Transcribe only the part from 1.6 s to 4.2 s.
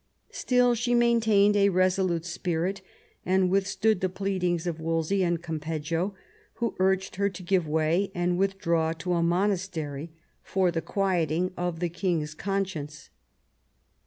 resolute spirit, and withstood the